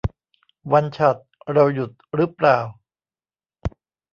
[0.71, 1.21] วันฉัตร
[1.51, 2.57] เราหยุดรึเปล่า